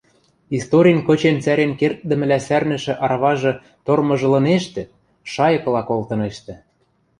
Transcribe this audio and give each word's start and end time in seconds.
Историн 0.57 0.99
кычен 1.07 1.35
цӓрен 1.43 1.71
керддӹмӹлӓ 1.79 2.39
сӓрнӹшӹ 2.47 2.93
араважы 3.03 3.53
тормыжлынештӹ, 3.85 4.83
шайыкыла 5.31 5.81
колтынештӹ... 5.89 6.53